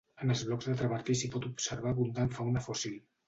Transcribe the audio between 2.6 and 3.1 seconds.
fòssil.